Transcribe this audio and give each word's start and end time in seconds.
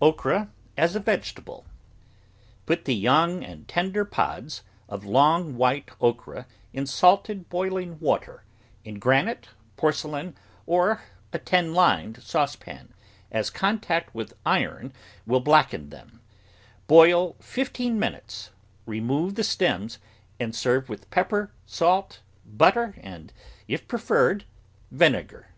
OKRA 0.00 0.48
AS 0.74 0.96
A 0.96 1.00
VEGETABLE 1.00 1.66
Put 2.64 2.86
the 2.86 2.94
young 2.94 3.44
and 3.44 3.68
tender 3.68 4.06
pods 4.06 4.62
of 4.88 5.04
long, 5.04 5.54
white 5.58 5.90
okra 6.00 6.46
in 6.72 6.86
salted 6.86 7.50
boiling 7.50 7.98
water 8.00 8.42
in 8.86 8.98
granite, 8.98 9.48
porcelain, 9.76 10.34
or 10.64 11.02
a 11.34 11.38
tin 11.38 11.74
lined 11.74 12.22
saucepan, 12.22 12.94
as 13.30 13.50
contact 13.50 14.14
with 14.14 14.32
iron 14.46 14.94
will, 15.26 15.42
[1^6] 15.42 15.44
THE 15.44 15.44
GROWING 15.44 15.44
OF 15.44 15.44
VARIOUS 15.44 15.44
VEGETABLES 15.44 15.44
blacken 15.44 15.88
them; 15.90 16.20
boil 16.86 17.36
fifteen 17.40 17.98
minutes, 17.98 18.50
remove 18.86 19.34
the 19.34 19.44
stems, 19.44 19.98
and 20.40 20.56
serve 20.56 20.88
with 20.88 21.10
pepper, 21.10 21.52
salt, 21.66 22.20
butter, 22.46 22.94
and, 23.02 23.30
if 23.68 23.86
preferred, 23.86 24.44
vinegar. 24.90 25.48